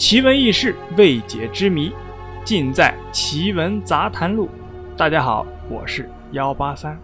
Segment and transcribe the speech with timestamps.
[0.00, 1.92] 奇闻异事、未解之谜，
[2.42, 4.48] 尽在《奇闻杂谈录》。
[4.96, 6.98] 大家好，我是幺八三。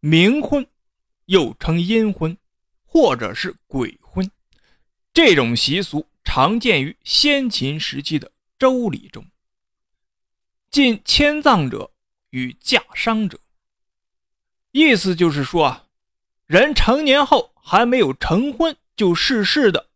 [0.00, 0.66] 冥婚，
[1.26, 2.34] 又称阴婚，
[2.86, 4.30] 或者是鬼婚，
[5.12, 9.22] 这种习俗常见于先秦时期的周礼中。
[10.70, 11.90] 近迁葬者
[12.30, 13.38] 与嫁伤者。
[14.72, 15.86] 意思就是说啊，
[16.46, 19.88] 人成年后还没有成婚就逝世的，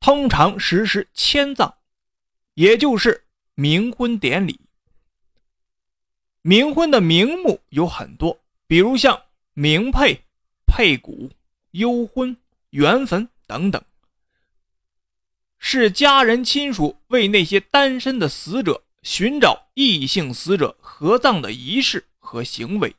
[0.00, 1.74] 通常实施迁葬，
[2.54, 4.58] 也就是冥婚典礼。
[6.42, 9.20] 冥婚的名目有很多，比如像
[9.54, 10.22] 冥配、
[10.66, 11.30] 配骨、
[11.72, 12.36] 幽婚、
[12.70, 13.82] 缘坟等等，
[15.58, 22.94] 是家人亲属为那些单身的死者寻找异性死者合葬的仪式和行为。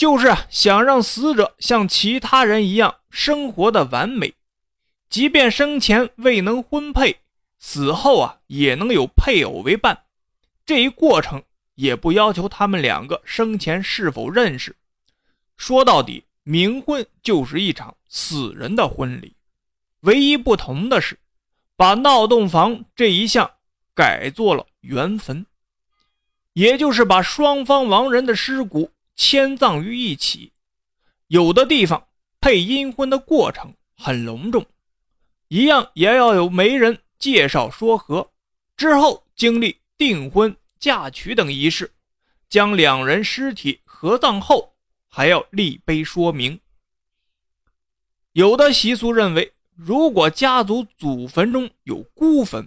[0.00, 4.32] 就是想让死者像其他人一样生活的完美，
[5.10, 7.18] 即便生前未能婚配，
[7.58, 10.04] 死后啊也能有配偶为伴。
[10.64, 11.42] 这一过程
[11.74, 14.74] 也不要求他们两个生前是否认识。
[15.58, 19.36] 说到底，冥婚就是一场死人的婚礼，
[20.00, 21.18] 唯一不同的是，
[21.76, 23.50] 把闹洞房这一项
[23.94, 25.44] 改做了圆坟，
[26.54, 28.90] 也就是把双方亡人的尸骨。
[29.22, 30.50] 迁葬于一起，
[31.26, 32.08] 有的地方
[32.40, 34.64] 配阴婚的过程很隆重，
[35.48, 38.30] 一样也要有媒人介绍说和，
[38.78, 41.92] 之后经历订婚、嫁娶等仪式，
[42.48, 44.72] 将两人尸体合葬后，
[45.06, 46.58] 还要立碑说明。
[48.32, 52.66] 有的习俗认为，如果家族祖坟中有孤坟，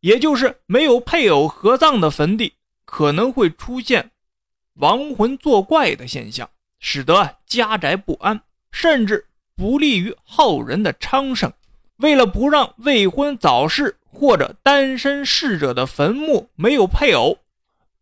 [0.00, 2.54] 也就是没有配偶合葬的坟地，
[2.86, 4.12] 可能会出现。
[4.74, 8.40] 亡魂作怪的现象，使得家宅不安，
[8.72, 11.52] 甚至不利于后人的昌盛。
[11.98, 17.38] 为了不让未婚早逝或者单身逝者的坟墓没有配偶，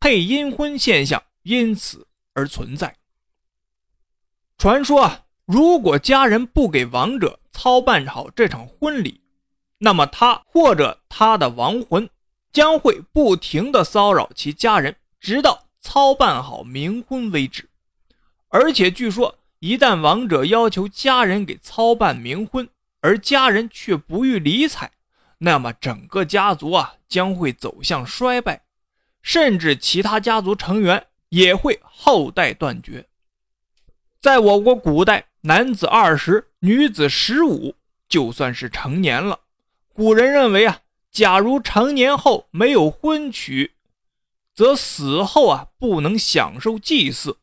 [0.00, 2.96] 配阴婚现象因此而存在。
[4.56, 9.20] 传说啊，如果家人不给亡者操办好这场婚礼，
[9.78, 12.08] 那么他或者他的亡魂
[12.50, 15.66] 将会不停的骚扰其家人，直到。
[15.82, 17.68] 操办好冥婚为止，
[18.48, 22.68] 而且据说，一旦亡者要求家人给操办冥婚，
[23.00, 24.92] 而家人却不予理睬，
[25.38, 28.62] 那么整个家族啊将会走向衰败，
[29.22, 33.06] 甚至其他家族成员也会后代断绝。
[34.20, 37.74] 在我国古代，男子二十，女子十五
[38.08, 39.40] 就算是成年了。
[39.92, 40.78] 古人认为啊，
[41.10, 43.72] 假如成年后没有婚娶，
[44.62, 47.36] 则死后啊不能享受祭祀，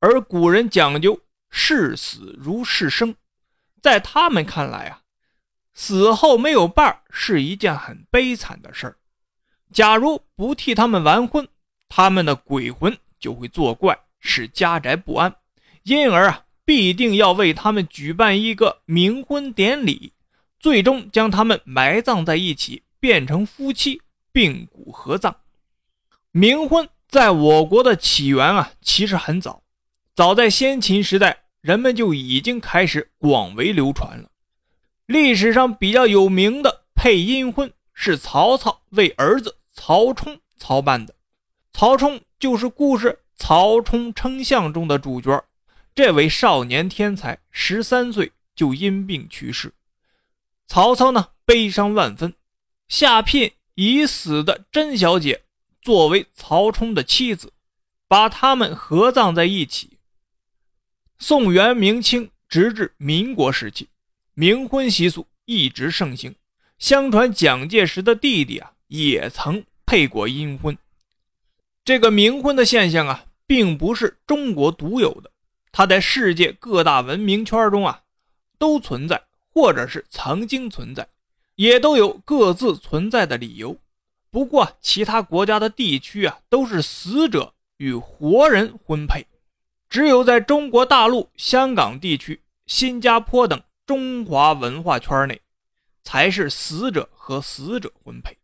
[0.00, 3.14] 而古人讲究视死如视生，
[3.80, 5.02] 在他们看来啊，
[5.72, 8.96] 死后没有伴儿是一件很悲惨的事儿。
[9.72, 11.46] 假如不替他们完婚，
[11.88, 15.32] 他们的鬼魂就会作怪，使家宅不安，
[15.84, 20.12] 因而啊必定要为他们举办一个冥婚典礼，
[20.58, 24.02] 最终将他们埋葬在一起，变成夫妻，
[24.32, 25.36] 并骨合葬。
[26.32, 29.62] 冥婚在我国的起源啊，其实很早，
[30.14, 34.28] 早在先秦时代，人们就已经开始广为流传了。
[35.06, 41.14] 历史上比较有名的配阴婚是曹操为儿子曹冲操办的。
[41.72, 45.42] 曹冲就是故事《曹冲称象》中的主角。
[45.94, 49.72] 这位少年天才，十三岁就因病去世。
[50.66, 52.34] 曹操呢，悲伤万分，
[52.86, 55.42] 下聘已死的甄小姐。
[55.80, 57.52] 作为曹冲的妻子，
[58.06, 59.98] 把他们合葬在一起。
[61.18, 63.88] 宋元明清直至民国时期，
[64.36, 66.34] 冥婚习俗一直盛行。
[66.78, 70.78] 相传蒋介石的弟弟啊，也曾配过阴婚。
[71.84, 75.30] 这个冥婚的现象啊，并不是中国独有的，
[75.72, 78.02] 它在世界各大文明圈中啊，
[78.58, 79.20] 都存在，
[79.52, 81.08] 或者是曾经存在，
[81.56, 83.76] 也都有各自存在的理由。
[84.30, 89.26] 不过，其他国家的地区啊，都是死者与活人婚配，
[89.88, 95.40] 只有在中国大陆、香港地区、新加坡等中华文化圈内，
[96.02, 98.36] 才是死者和死者婚配。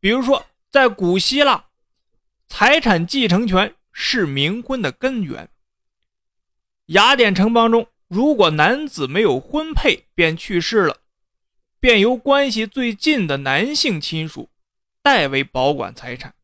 [0.00, 1.64] 比如说，在古希腊，
[2.46, 5.48] 财产继承权是冥婚的根源。
[6.86, 10.98] 雅典城邦中，如果男子没有婚配便去世了。
[11.86, 14.50] 便由关系最近的男性亲属
[15.02, 16.34] 代为保管财产，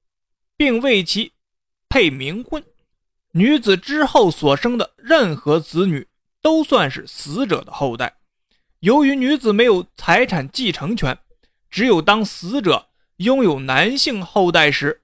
[0.56, 1.32] 并为其
[1.88, 2.62] 配冥婚。
[3.32, 6.06] 女子之后所生的任何子女
[6.40, 8.18] 都算是死者的后代。
[8.78, 11.18] 由于女子没有财产继承权，
[11.68, 15.00] 只有当死者拥有男性后代时，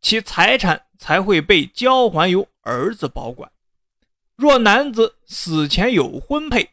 [0.00, 3.48] 其财产才会被交还由儿子保管。
[4.34, 6.70] 若男子死前有婚配，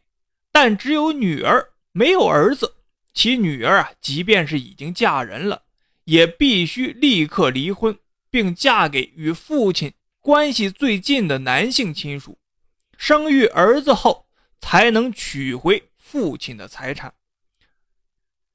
[0.52, 2.74] 但只有女儿没有儿子，
[3.14, 5.64] 其女儿啊，即便是已经嫁人了，
[6.06, 7.98] 也必须立刻离婚，
[8.32, 9.94] 并嫁给与父亲。
[10.20, 12.40] 关系最近的男性亲属，
[12.98, 14.26] 生育儿子后
[14.60, 17.14] 才能取回父亲的财产。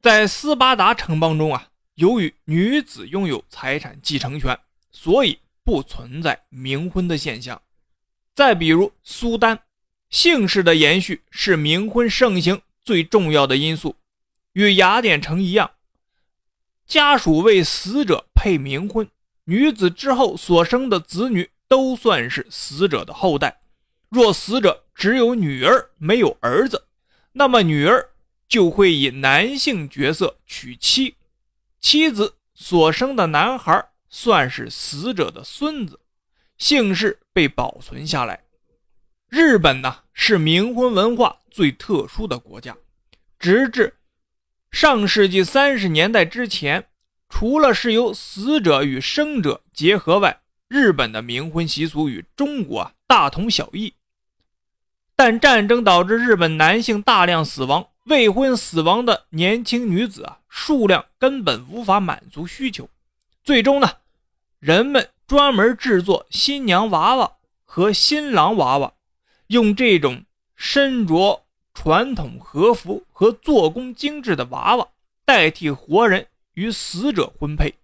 [0.01, 4.59] 在斯巴达城邦中啊，由于女子拥有财产继承权，
[4.91, 7.61] 所以不存在冥婚的现象。
[8.35, 9.61] 再比如苏丹，
[10.09, 13.97] 姓氏的延续是冥婚盛行最重要的因素。
[14.55, 15.73] 与雅典城一样，
[16.87, 19.07] 家属为死者配冥婚，
[19.45, 21.51] 女子之后所生的子女。
[21.71, 23.61] 都算是死者的后代。
[24.09, 26.87] 若死者只有女儿没有儿子，
[27.33, 28.09] 那么女儿
[28.49, 31.17] 就会以男性角色娶妻，
[31.79, 36.01] 妻子所生的男孩算是死者的孙子，
[36.57, 38.45] 姓氏被保存下来。
[39.29, 42.75] 日本呢是冥婚文化最特殊的国家，
[43.39, 43.95] 直至
[44.71, 46.87] 上世纪三十年代之前，
[47.29, 53.93] 除了是由死者与生者结合外，日本的冥婚习俗与中国啊大同小异，
[55.15, 62.89] 但战争导致日本男性大量死亡，未婚死亡的年轻女子啊数量根本无法满足需求。
[63.45, 63.89] 最终呢，
[64.59, 68.95] 人们专门制作新娘娃娃和新郎娃娃，
[69.49, 70.25] 用这种
[70.57, 74.89] 身着传统和服和做工精致的娃娃
[75.27, 77.75] 代替活人与死者婚配。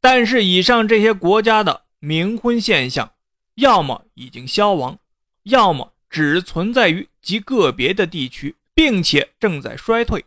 [0.00, 1.82] 但是以上这些国家的。
[2.02, 3.12] 冥婚现象，
[3.56, 4.98] 要么已经消亡，
[5.42, 10.24] 要么只存在于极个别的地区，并且正在衰退。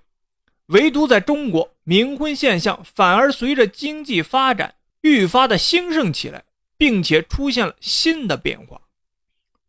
[0.68, 6.44] 唯独在中国，冥婚现象反而随着经济发展愈发的兴盛起来，
[6.78, 8.80] 并且出现了新的变化。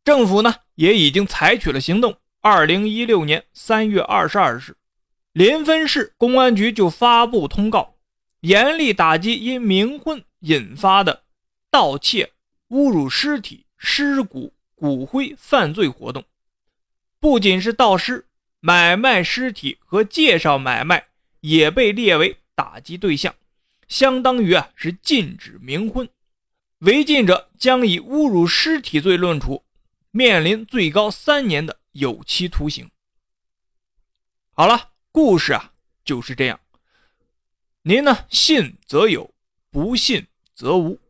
[0.04, 2.18] 政府呢，也已经采取了行动。
[2.42, 4.76] 二零一六年三月二十二日，
[5.32, 7.94] 临汾市公安局就发布通告，
[8.40, 11.22] 严厉打击因冥婚引发的。
[11.70, 12.30] 盗窃、
[12.68, 16.22] 侮辱尸体、尸骨、骨灰犯罪活动，
[17.18, 18.26] 不仅是盗尸、
[18.60, 21.06] 买卖尸体和介绍买卖
[21.40, 23.34] 也被列为打击对象，
[23.88, 26.06] 相当于啊是禁止冥婚，
[26.80, 29.64] 违禁者将以侮辱尸体罪论处，
[30.16, 32.88] 面临最高三年的有期徒刑。
[34.52, 35.72] 好了，故事啊
[36.04, 36.60] 就是这样，
[37.82, 39.34] 您呢信则有，
[39.70, 41.00] 不信则无。